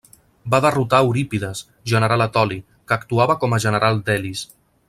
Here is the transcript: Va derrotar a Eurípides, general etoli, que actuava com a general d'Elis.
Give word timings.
Va 0.53 0.59
derrotar 0.65 1.01
a 1.01 1.05
Eurípides, 1.09 1.61
general 1.93 2.27
etoli, 2.27 2.57
que 2.89 2.99
actuava 2.99 3.39
com 3.45 3.55
a 3.59 3.65
general 3.67 4.05
d'Elis. 4.09 4.47